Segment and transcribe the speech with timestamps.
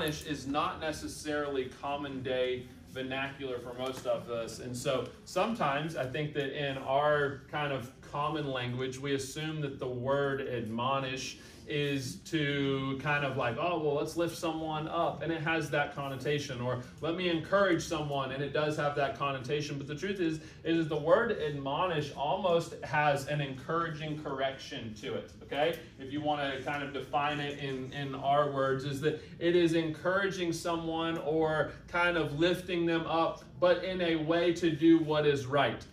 [0.00, 4.58] Admonish is not necessarily common day vernacular for most of us.
[4.60, 9.78] And so sometimes I think that in our kind of common language, we assume that
[9.78, 11.36] the word admonish
[11.70, 15.94] is to kind of like, oh, well, let's lift someone up, and it has that
[15.94, 19.78] connotation, or let me encourage someone, and it does have that connotation.
[19.78, 25.30] But the truth is, is the word admonish almost has an encouraging correction to it.
[25.44, 29.22] Okay, if you want to kind of define it in in our words, is that
[29.38, 34.70] it is encouraging someone or kind of lifting them up, but in a way to
[34.70, 35.84] do what is right.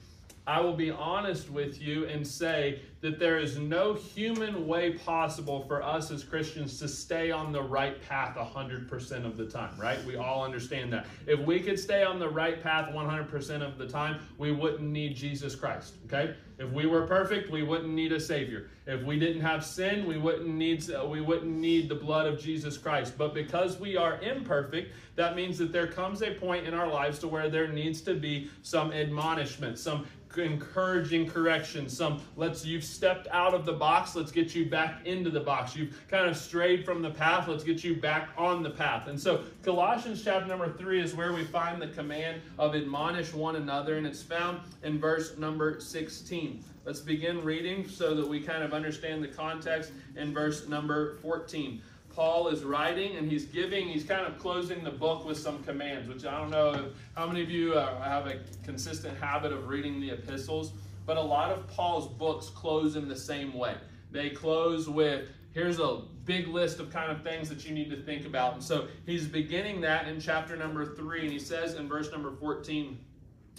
[0.47, 5.65] I will be honest with you and say that there is no human way possible
[5.67, 10.03] for us as Christians to stay on the right path 100% of the time, right?
[10.05, 11.05] We all understand that.
[11.27, 15.17] If we could stay on the right path 100% of the time, we wouldn't need
[15.17, 16.33] Jesus Christ, okay?
[16.59, 18.69] If we were perfect, we wouldn't need a savior.
[18.87, 22.39] If we didn't have sin, we wouldn't need uh, we wouldn't need the blood of
[22.39, 23.13] Jesus Christ.
[23.15, 27.19] But because we are imperfect, that means that there comes a point in our lives
[27.19, 30.07] to where there needs to be some admonishment, some
[30.39, 35.29] encouraging correction, some let's you've stepped out of the box, let's get you back into
[35.29, 35.75] the box.
[35.75, 39.07] You've kind of strayed from the path, let's get you back on the path.
[39.07, 43.55] And so Colossians chapter number 3 is where we find the command of admonish one
[43.55, 46.63] another and it's found in verse number 16.
[46.85, 51.81] Let's begin reading so that we kind of understand the context in verse number 14.
[52.17, 56.09] Paul is writing and he's giving, he's kind of closing the book with some commands,
[56.09, 60.01] which I don't know how many of you uh, have a consistent habit of reading
[60.01, 60.71] the epistles,
[61.05, 63.75] but a lot of Paul's books close in the same way.
[64.09, 68.01] They close with, here's a big list of kind of things that you need to
[68.01, 68.55] think about.
[68.55, 72.31] And so he's beginning that in chapter number three, and he says in verse number
[72.31, 72.97] 14,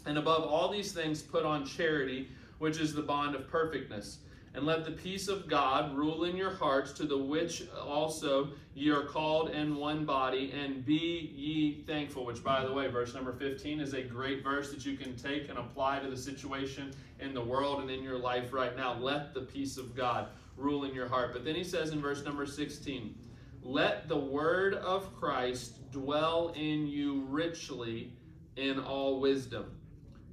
[0.05, 4.19] and above all these things, put on charity, which is the bond of perfectness
[4.59, 8.91] and let the peace of God rule in your hearts, to the which also ye
[8.91, 12.27] are called in one body, and be ye thankful.
[12.27, 15.49] Which, by the way, verse number 15 is a great verse that you can take
[15.49, 18.95] and apply to the situation in the world and in your life right now.
[18.95, 20.27] Let the peace of God
[20.57, 21.33] rule in your heart.
[21.33, 23.15] But then he says in verse number 16,
[23.63, 28.13] Let the word of Christ dwell in you richly
[28.57, 29.78] in all wisdom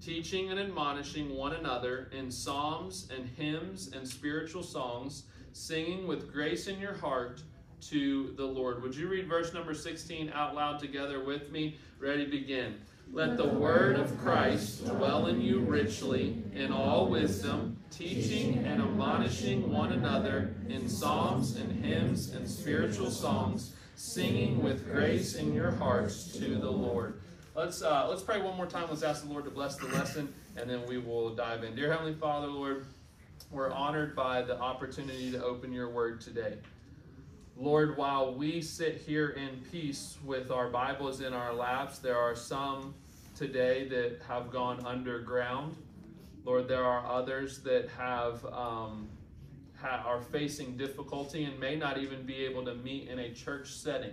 [0.05, 6.67] teaching and admonishing one another in psalms and hymns and spiritual songs, singing with grace
[6.67, 7.41] in your heart
[7.81, 8.83] to the Lord.
[8.83, 11.79] Would you read verse number 16 out loud together with me?
[11.99, 12.75] Ready, begin.
[13.11, 19.71] Let the word of Christ dwell in you richly in all wisdom, teaching and admonishing
[19.71, 26.31] one another in psalms and hymns and spiritual songs, singing with grace in your hearts
[26.33, 27.19] to the Lord.
[27.55, 28.87] Let's uh, let's pray one more time.
[28.89, 31.73] Let's ask the Lord to bless the lesson, and then we will dive in.
[31.73, 32.85] Dear Heavenly Father, Lord,
[33.49, 36.57] we're honored by the opportunity to open Your Word today.
[37.55, 42.35] Lord, while we sit here in peace with our Bibles in our laps, there are
[42.35, 42.93] some
[43.37, 45.77] today that have gone underground.
[46.43, 49.07] Lord, there are others that have um,
[49.81, 54.11] are facing difficulty and may not even be able to meet in a church setting.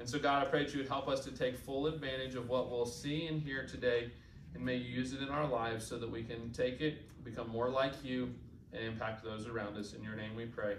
[0.00, 2.48] And so, God, I pray that you would help us to take full advantage of
[2.48, 4.10] what we'll see and hear today,
[4.54, 7.50] and may you use it in our lives so that we can take it, become
[7.50, 8.34] more like you,
[8.72, 9.92] and impact those around us.
[9.92, 10.76] In your name we pray.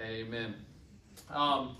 [0.00, 0.56] Amen.
[1.30, 1.76] Um,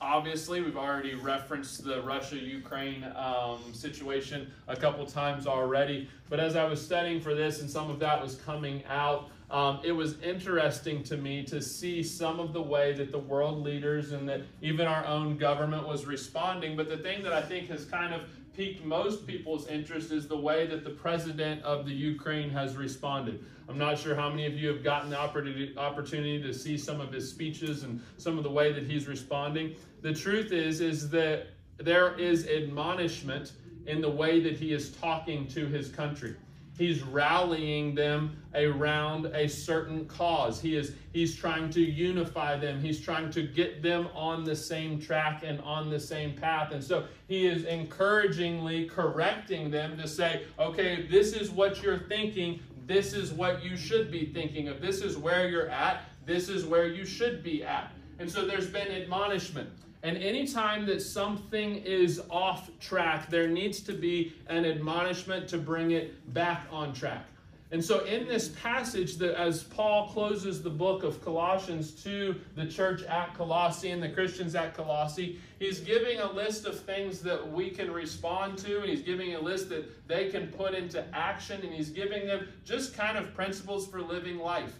[0.00, 6.56] obviously, we've already referenced the Russia Ukraine um, situation a couple times already, but as
[6.56, 10.20] I was studying for this and some of that was coming out, um, it was
[10.20, 14.42] interesting to me to see some of the way that the world leaders and that
[14.62, 16.76] even our own government was responding.
[16.76, 18.22] But the thing that I think has kind of
[18.54, 23.44] piqued most people's interest is the way that the president of the Ukraine has responded.
[23.68, 27.12] I'm not sure how many of you have gotten the opportunity to see some of
[27.12, 29.74] his speeches and some of the way that he's responding.
[30.02, 31.48] The truth is, is that
[31.78, 33.52] there is admonishment
[33.86, 36.36] in the way that he is talking to his country.
[36.80, 40.62] He's rallying them around a certain cause.
[40.62, 42.80] He is he's trying to unify them.
[42.80, 46.72] He's trying to get them on the same track and on the same path.
[46.72, 52.60] And so he is encouragingly correcting them to say, "Okay, this is what you're thinking.
[52.86, 54.80] This is what you should be thinking of.
[54.80, 56.04] This is where you're at.
[56.24, 59.68] This is where you should be at." And so there's been admonishment.
[60.02, 65.90] And anytime that something is off track, there needs to be an admonishment to bring
[65.90, 67.26] it back on track.
[67.72, 72.66] And so, in this passage, that as Paul closes the book of Colossians to the
[72.66, 77.52] church at Colossae and the Christians at Colossae, he's giving a list of things that
[77.52, 81.60] we can respond to, and he's giving a list that they can put into action,
[81.62, 84.72] and he's giving them just kind of principles for living life.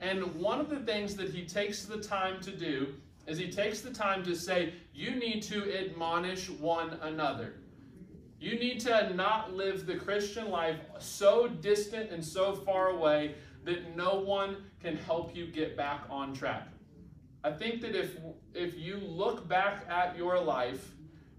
[0.00, 2.94] And one of the things that he takes the time to do
[3.30, 7.54] is he takes the time to say, You need to admonish one another.
[8.40, 13.96] You need to not live the Christian life so distant and so far away that
[13.96, 16.68] no one can help you get back on track.
[17.44, 18.16] I think that if
[18.52, 20.90] if you look back at your life,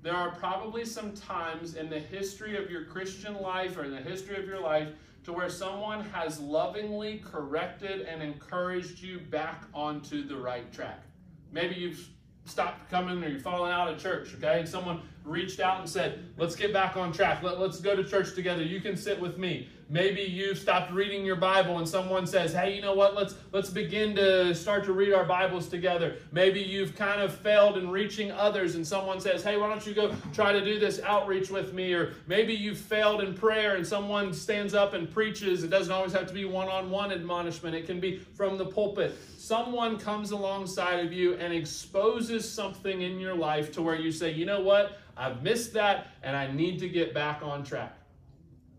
[0.01, 3.97] there are probably some times in the history of your Christian life or in the
[3.97, 4.87] history of your life
[5.25, 11.03] to where someone has lovingly corrected and encouraged you back onto the right track.
[11.51, 12.07] Maybe you've
[12.45, 14.65] stopped coming or you're falling out of church, okay?
[14.65, 17.43] Someone reached out and said, let's get back on track.
[17.43, 18.63] Let, let's go to church together.
[18.63, 19.69] You can sit with me.
[19.89, 23.13] Maybe you've stopped reading your Bible and someone says, hey, you know what?
[23.13, 26.15] Let's, let's begin to start to read our Bibles together.
[26.31, 29.93] Maybe you've kind of failed in reaching others and someone says, hey, why don't you
[29.93, 31.91] go try to do this outreach with me?
[31.91, 35.65] Or maybe you've failed in prayer and someone stands up and preaches.
[35.65, 37.75] It doesn't always have to be one-on-one admonishment.
[37.75, 39.17] It can be from the pulpit.
[39.37, 44.31] Someone comes alongside of you and exposes something in your life to where you say,
[44.31, 44.99] you know what?
[45.17, 47.97] I've missed that and I need to get back on track.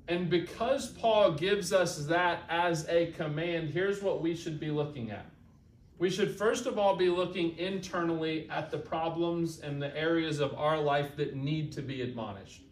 [0.08, 5.10] And because Paul gives us that as a command, here's what we should be looking
[5.10, 5.26] at.
[5.98, 10.52] We should first of all be looking internally at the problems and the areas of
[10.54, 12.62] our life that need to be admonished.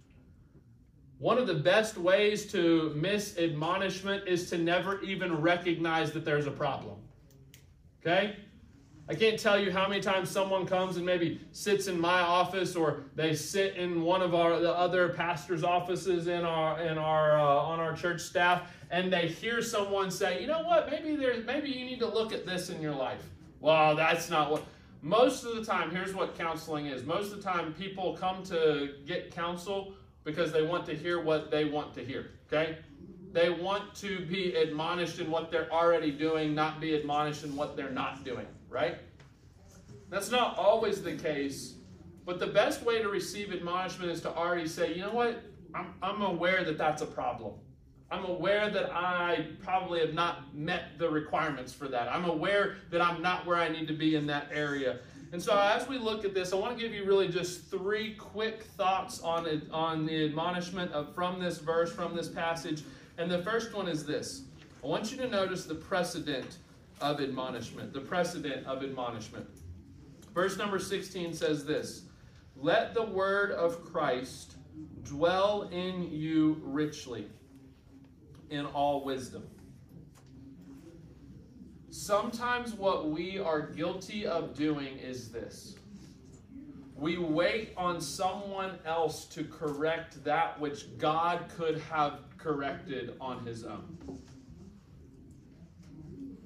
[1.18, 6.46] One of the best ways to miss admonishment is to never even recognize that there's
[6.46, 6.96] a problem.
[8.00, 8.36] Okay?
[9.10, 12.76] I can't tell you how many times someone comes and maybe sits in my office
[12.76, 17.36] or they sit in one of our the other pastors' offices in our in our
[17.36, 20.88] uh, on our church staff and they hear someone say, "You know what?
[20.88, 23.20] Maybe there's maybe you need to look at this in your life."
[23.58, 24.64] Well, that's not what
[25.02, 27.04] most of the time, here's what counseling is.
[27.04, 29.92] Most of the time people come to get counsel
[30.22, 32.78] because they want to hear what they want to hear, okay?
[33.32, 37.76] They want to be admonished in what they're already doing, not be admonished in what
[37.76, 38.96] they're not doing right?
[40.08, 41.74] That's not always the case,
[42.24, 45.42] but the best way to receive admonishment is to already say, you know what?
[45.74, 47.54] I'm, I'm aware that that's a problem.
[48.10, 52.08] I'm aware that I probably have not met the requirements for that.
[52.08, 54.98] I'm aware that I'm not where I need to be in that area.
[55.32, 58.14] And so as we look at this, I want to give you really just three
[58.14, 62.82] quick thoughts on it, on the admonishment of, from this verse, from this passage.
[63.16, 64.42] And the first one is this.
[64.82, 66.56] I want you to notice the precedent
[67.00, 69.46] of admonishment, the precedent of admonishment.
[70.34, 72.02] Verse number 16 says this
[72.56, 74.56] Let the word of Christ
[75.02, 77.26] dwell in you richly
[78.50, 79.44] in all wisdom.
[81.90, 85.74] Sometimes what we are guilty of doing is this.
[86.94, 93.64] We wait on someone else to correct that which God could have corrected on his
[93.64, 94.20] own.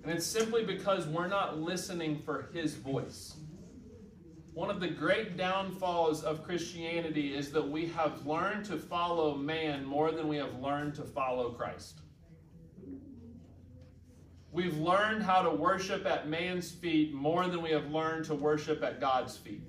[0.04, 3.36] And it's simply because we're not listening for his voice.
[4.52, 9.84] One of the great downfalls of Christianity is that we have learned to follow man
[9.84, 12.00] more than we have learned to follow Christ.
[14.52, 18.84] We've learned how to worship at man's feet more than we have learned to worship
[18.84, 19.64] at God's feet.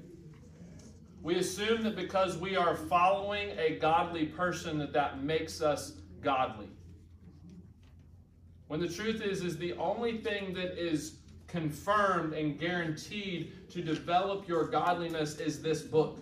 [1.24, 6.70] We assume that because we are following a godly person that that makes us godly.
[8.67, 11.17] When the truth is, is the only thing that is
[11.48, 16.19] confirmed and guaranteed to develop your godliness is this book.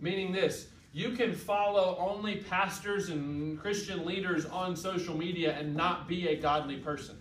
[0.00, 6.08] Meaning this, you can follow only pastors and Christian leaders on social media and not
[6.08, 7.16] be a godly person.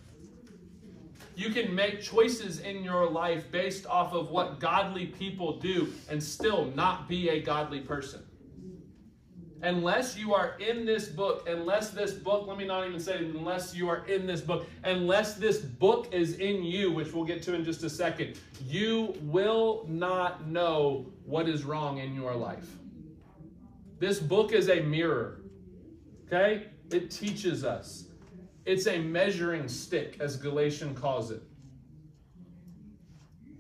[1.36, 6.22] You can make choices in your life based off of what godly people do and
[6.22, 8.24] still not be a godly person
[9.64, 13.74] unless you are in this book, unless this book, let me not even say unless
[13.74, 17.56] you are in this book, unless this book is in you, which we'll get to
[17.56, 22.68] in just a second, you will not know what is wrong in your life.
[24.00, 25.42] This book is a mirror,
[26.28, 26.68] okay?
[26.92, 28.10] It teaches us.
[28.66, 31.42] It's a measuring stick, as Galatian calls it.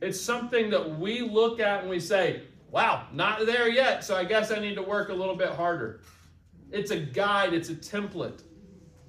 [0.01, 4.23] It's something that we look at and we say, wow, not there yet, so I
[4.23, 6.01] guess I need to work a little bit harder.
[6.71, 8.41] It's a guide, it's a template.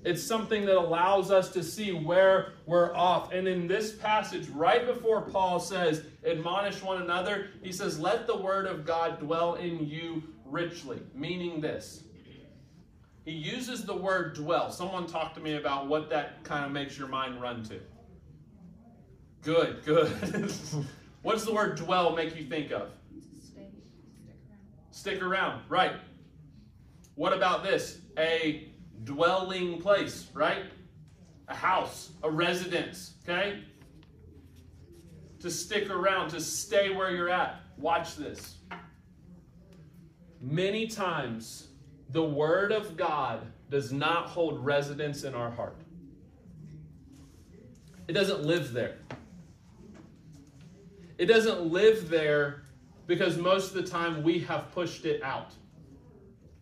[0.05, 3.33] It's something that allows us to see where we're off.
[3.33, 8.37] And in this passage, right before Paul says, admonish one another, he says, let the
[8.37, 11.01] word of God dwell in you richly.
[11.15, 12.05] Meaning this.
[13.25, 14.71] He uses the word dwell.
[14.71, 17.81] Someone talked to me about what that kind of makes your mind run to.
[19.41, 20.09] Good, good.
[21.23, 22.91] what does the word dwell make you think of?
[24.95, 25.97] Stick around, right.
[27.17, 27.99] What about this?
[28.17, 28.69] A
[29.03, 30.67] dwelling place, right?
[31.49, 33.65] A house, a residence, okay?
[35.41, 37.57] To stick around, to stay where you're at.
[37.77, 38.59] Watch this.
[40.41, 41.71] Many times,
[42.11, 45.77] the Word of God does not hold residence in our heart,
[48.07, 48.99] it doesn't live there.
[51.19, 52.64] It doesn't live there
[53.07, 55.53] because most of the time we have pushed it out.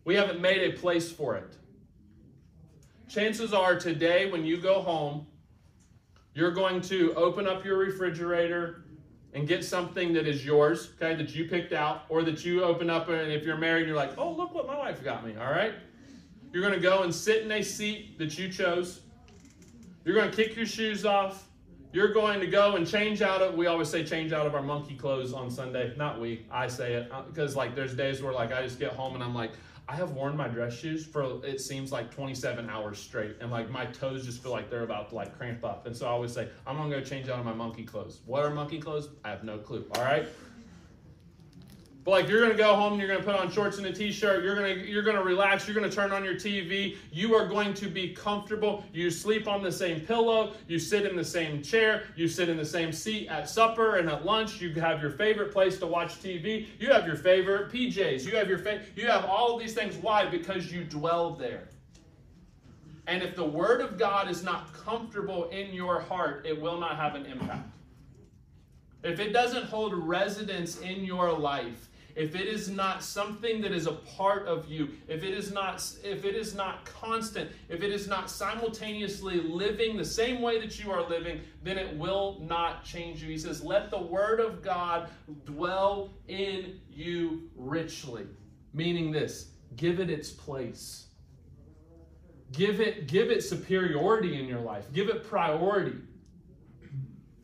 [0.05, 1.57] We haven't made a place for it
[3.13, 5.27] chances are today when you go home,
[6.35, 8.85] you're going to open up your refrigerator
[9.35, 12.89] and get something that is yours, okay, that you picked out, or that you open
[12.89, 15.51] up and if you're married, you're like, oh, look what my wife got me, all
[15.51, 15.75] right?
[16.53, 19.01] You're going to go and sit in a seat that you chose.
[20.05, 21.49] You're going to kick your shoes off.
[21.93, 24.63] You're going to go and change out of, we always say change out of our
[24.63, 25.93] monkey clothes on Sunday.
[25.97, 27.13] Not we, I say it.
[27.13, 29.53] Uh, because like there's days where like I just get home and I'm like,
[29.89, 33.69] I have worn my dress shoes for it seems like 27 hours straight, and like
[33.69, 35.87] my toes just feel like they're about to like cramp up.
[35.87, 38.21] And so I always say, I'm gonna go change out of my monkey clothes.
[38.25, 39.09] What are monkey clothes?
[39.25, 39.85] I have no clue.
[39.97, 40.27] All right.
[42.05, 44.43] But like you're gonna go home and you're gonna put on shorts and a t-shirt,
[44.43, 47.89] you're gonna you're gonna relax, you're gonna turn on your TV, you are going to
[47.89, 48.85] be comfortable.
[48.93, 52.57] You sleep on the same pillow, you sit in the same chair, you sit in
[52.57, 56.21] the same seat at supper and at lunch, you have your favorite place to watch
[56.21, 59.75] TV, you have your favorite PJs, you have your fa- you have all of these
[59.75, 59.97] things.
[59.97, 60.27] Why?
[60.27, 61.69] Because you dwell there.
[63.07, 66.97] And if the word of God is not comfortable in your heart, it will not
[66.97, 67.69] have an impact.
[69.03, 73.87] If it doesn't hold residence in your life, if it is not something that is
[73.87, 77.91] a part of you, if it is not if it is not constant, if it
[77.91, 82.85] is not simultaneously living the same way that you are living, then it will not
[82.85, 83.29] change you.
[83.29, 85.11] He says, "Let the word of God
[85.45, 88.27] dwell in you richly."
[88.75, 91.09] Meaning this, give it its place.
[92.53, 94.93] Give it give it superiority in your life.
[94.93, 95.97] Give it priority.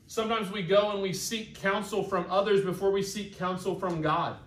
[0.06, 4.38] Sometimes we go and we seek counsel from others before we seek counsel from God.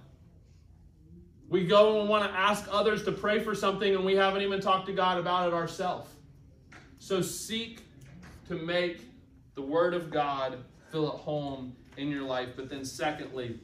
[1.51, 4.41] We go and we want to ask others to pray for something and we haven't
[4.41, 6.09] even talked to God about it ourselves.
[6.97, 7.81] So seek
[8.47, 9.01] to make
[9.55, 12.51] the Word of God fill at home in your life.
[12.55, 13.59] But then, secondly,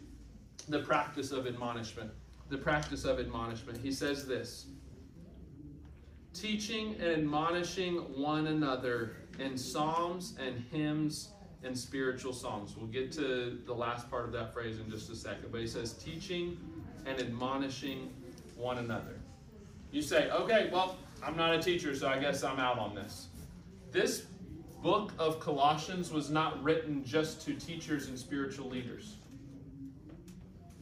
[0.67, 2.12] the practice of admonishment.
[2.50, 3.79] The practice of admonishment.
[3.79, 4.65] He says this
[6.34, 11.29] teaching and admonishing one another in psalms and hymns
[11.63, 12.75] and spiritual songs.
[12.75, 15.53] We'll get to the last part of that phrase in just a second.
[15.53, 16.60] But he says, teaching
[17.06, 18.10] and admonishing
[18.56, 19.20] one another.
[19.92, 23.27] You say, okay, well, I'm not a teacher, so I guess I'm out on this.
[23.92, 24.25] This
[24.82, 29.16] book of Colossians was not written just to teachers and spiritual leaders.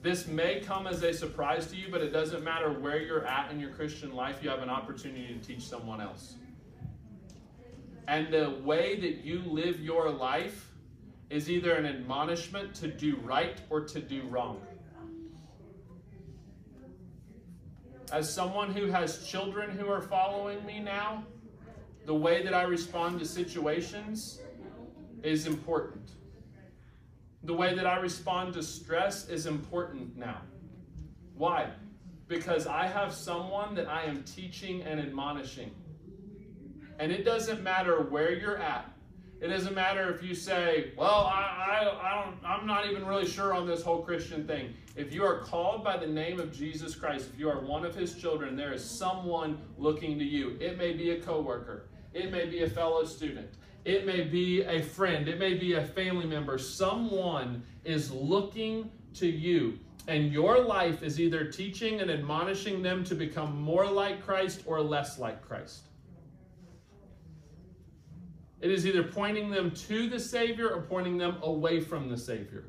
[0.02, 3.52] This may come as a surprise to you, but it doesn't matter where you're at
[3.52, 6.36] in your Christian life, you have an opportunity to teach someone else.
[8.08, 10.72] And the way that you live your life
[11.32, 14.62] is either an admonishment to do right or to do wrong.
[18.16, 21.22] As someone who has children who are following me now,
[22.06, 24.40] the way that I respond to situations
[25.22, 26.12] is important.
[27.44, 30.40] The way that I respond to stress is important now.
[31.36, 31.68] Why?
[32.30, 35.72] Because I have someone that I am teaching and admonishing.
[37.00, 38.90] And it doesn't matter where you're at.
[39.46, 43.28] It doesn't matter if you say, well, I, I, I don't, I'm not even really
[43.28, 44.74] sure on this whole Christian thing.
[44.96, 47.94] If you are called by the name of Jesus Christ, if you are one of
[47.94, 50.58] his children, there is someone looking to you.
[50.60, 51.86] It may be a coworker.
[52.12, 53.48] It may be a fellow student.
[53.84, 55.28] It may be a friend.
[55.28, 56.58] It may be a family member.
[56.58, 59.78] Someone is looking to you.
[60.08, 64.82] And your life is either teaching and admonishing them to become more like Christ or
[64.82, 65.82] less like Christ.
[68.62, 72.66] It is either pointing them to the Savior or pointing them away from the Savior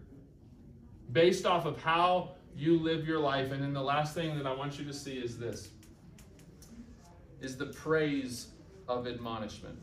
[1.13, 3.53] based off of how you live your life.
[3.53, 5.71] And then the last thing that I want you to see is this
[7.41, 8.49] is the praise
[8.89, 9.79] of admonishment.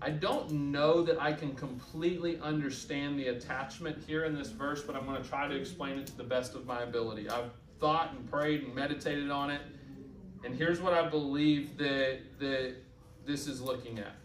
[0.00, 4.96] I don't know that I can completely understand the attachment here in this verse, but
[4.96, 7.30] I'm going to try to explain it to the best of my ability.
[7.30, 9.60] I've thought and prayed and meditated on it.
[10.44, 12.74] And here's what I believe that, that
[13.24, 14.16] this is looking at.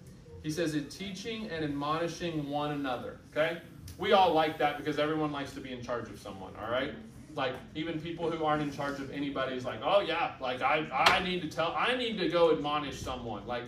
[0.44, 3.20] He says, in teaching and admonishing one another.
[3.32, 3.62] Okay?
[3.98, 6.94] We all like that because everyone likes to be in charge of someone, all right?
[7.36, 10.88] Like even people who aren't in charge of anybody is like, oh yeah, like I,
[10.91, 13.46] I need to tell I need to go admonish someone.
[13.46, 13.65] Like,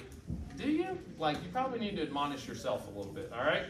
[0.58, 0.98] do you?
[1.18, 3.64] Like you probably need to admonish yourself a little bit, all right?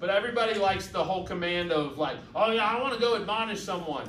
[0.00, 3.62] But everybody likes the whole command of like, oh yeah, I want to go admonish
[3.62, 4.08] someone.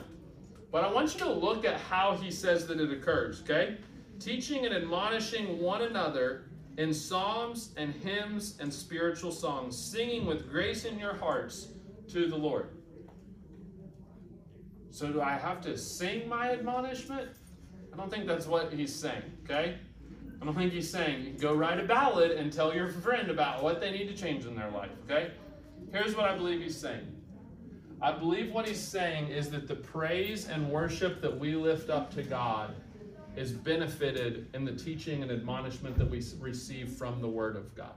[0.71, 3.77] But I want you to look at how he says that it occurs, okay?
[4.19, 6.45] Teaching and admonishing one another
[6.77, 11.69] in psalms and hymns and spiritual songs, singing with grace in your hearts
[12.09, 12.69] to the Lord.
[14.89, 17.29] So, do I have to sing my admonishment?
[17.93, 19.77] I don't think that's what he's saying, okay?
[20.41, 23.79] I don't think he's saying go write a ballad and tell your friend about what
[23.79, 25.31] they need to change in their life, okay?
[25.91, 27.07] Here's what I believe he's saying.
[28.01, 32.13] I believe what he's saying is that the praise and worship that we lift up
[32.15, 32.75] to God
[33.35, 37.95] is benefited in the teaching and admonishment that we receive from the Word of God.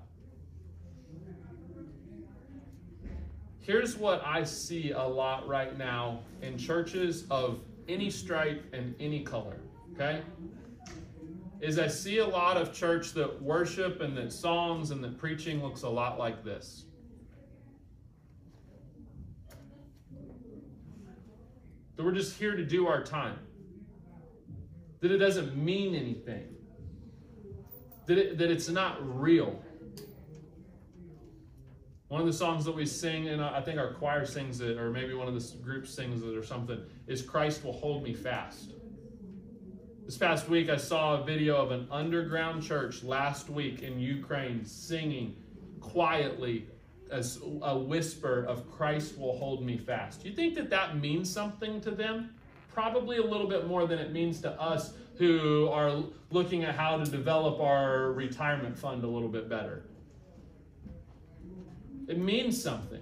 [3.61, 9.23] Here's what I see a lot right now in churches of any stripe and any
[9.23, 9.57] color,
[9.95, 10.23] okay?
[11.61, 15.63] Is I see a lot of church that worship and that songs and that preaching
[15.63, 16.85] looks a lot like this.
[21.97, 23.39] That we're just here to do our time
[25.01, 26.55] that it doesn't mean anything,
[28.07, 29.63] that, it, that it's not real.
[32.09, 34.91] One of the songs that we sing, and I think our choir sings it, or
[34.91, 38.75] maybe one of the groups sings it or something, is Christ Will Hold Me Fast.
[40.05, 44.65] This past week, I saw a video of an underground church last week in Ukraine
[44.65, 45.35] singing
[45.81, 46.69] quietly
[47.11, 50.23] as a whisper of Christ will hold me fast.
[50.23, 52.35] Do you think that that means something to them?
[52.77, 56.99] Probably a little bit more than it means to us who are looking at how
[56.99, 59.85] to develop our retirement fund a little bit better.
[62.07, 63.01] It means something.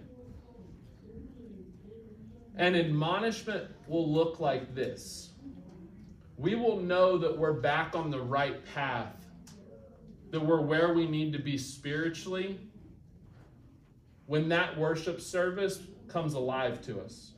[2.55, 5.31] An admonishment will look like this
[6.37, 9.27] we will know that we're back on the right path,
[10.31, 12.61] that we're where we need to be spiritually
[14.27, 17.34] when that worship service comes alive to us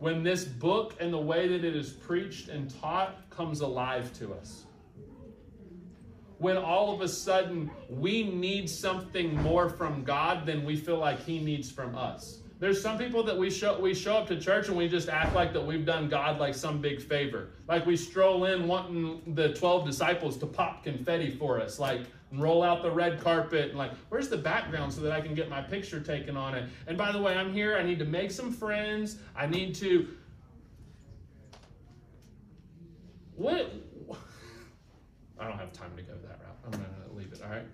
[0.00, 4.32] when this book and the way that it is preached and taught comes alive to
[4.32, 4.64] us.
[6.38, 11.22] When all of a sudden we need something more from God than we feel like
[11.24, 12.38] He needs from us.
[12.60, 15.34] There's some people that we show we show up to church and we just act
[15.34, 17.48] like that we've done God like some big favor.
[17.68, 21.78] Like we stroll in wanting the 12 disciples to pop confetti for us.
[21.78, 25.20] Like and roll out the red carpet and like where's the background so that i
[25.20, 26.68] can get my picture taken on it?
[26.86, 27.76] And by the way i'm here.
[27.76, 29.18] I need to make some friends.
[29.36, 30.08] I need to
[33.34, 33.72] what?
[35.40, 36.58] I don't have time to go that route.
[36.66, 37.66] I'm gonna leave it all right?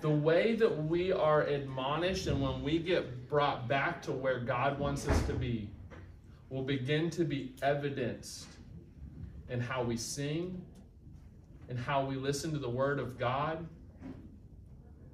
[0.00, 4.78] The way that we are admonished and when we get brought back to where god
[4.80, 5.70] wants us to be
[6.50, 8.48] will begin to be evidenced
[9.52, 10.60] in how we sing,
[11.68, 13.64] and how we listen to the Word of God,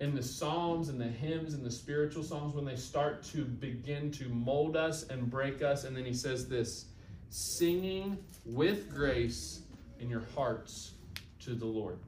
[0.00, 4.12] in the Psalms and the hymns and the spiritual songs, when they start to begin
[4.12, 5.82] to mold us and break us.
[5.82, 6.86] And then he says this
[7.30, 9.62] singing with grace
[9.98, 10.92] in your hearts
[11.40, 11.98] to the Lord.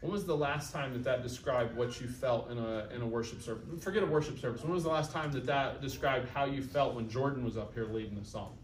[0.00, 3.06] When was the last time that that described what you felt in a, in a
[3.06, 3.64] worship service?
[3.82, 4.62] Forget a worship service.
[4.62, 7.74] When was the last time that that described how you felt when Jordan was up
[7.74, 8.56] here leading the song?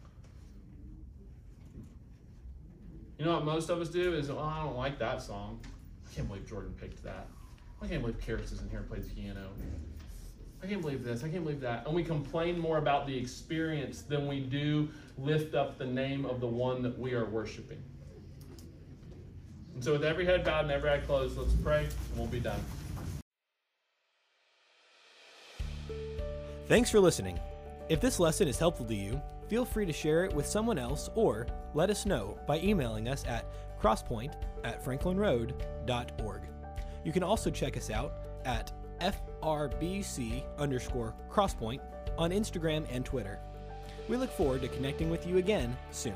[3.23, 5.61] You know what most of us do is, oh, I don't like that song.
[6.05, 7.29] I can't believe Jordan picked that.
[7.81, 9.47] I can't believe Karis is in here and plays piano.
[10.61, 11.23] I can't believe this.
[11.23, 11.87] I can't believe that.
[11.87, 16.41] And we complain more about the experience than we do lift up the name of
[16.41, 17.81] the one that we are worshiping.
[19.75, 22.41] And so, with every head bowed and every eye closed, let's pray and we'll be
[22.41, 22.59] done.
[26.67, 27.39] Thanks for listening.
[27.89, 31.11] If this lesson is helpful to you, feel free to share it with someone else
[31.15, 33.45] or let us know by emailing us at
[33.79, 34.33] crosspoint
[34.65, 36.41] at franklinroad.org.
[37.05, 38.15] You can also check us out
[38.47, 41.81] at FRBC underscore crosspoint
[42.17, 43.41] on Instagram and Twitter.
[44.09, 46.15] We look forward to connecting with you again soon.